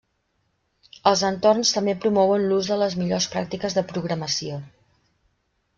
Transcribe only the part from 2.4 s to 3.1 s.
l'ús de les